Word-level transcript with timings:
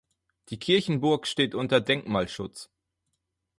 Die 0.49 0.57
Kirchenburg 0.57 1.27
steht 1.27 1.53
unter 1.53 1.79
Denkmalschutz. 1.79 2.71